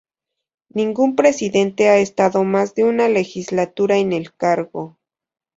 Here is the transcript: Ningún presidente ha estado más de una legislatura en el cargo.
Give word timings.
Ningún 0.69 1.15
presidente 1.15 1.87
ha 1.87 1.97
estado 1.99 2.43
más 2.43 2.73
de 2.73 2.85
una 2.85 3.07
legislatura 3.07 3.97
en 3.97 4.13
el 4.13 4.33
cargo. 4.33 4.97